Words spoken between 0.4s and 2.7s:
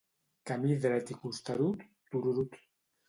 Camí dret i costerut, tururut!